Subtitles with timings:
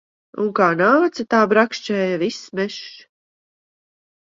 [0.43, 2.83] Un kā nāca, tā brakšķēja viss mežs.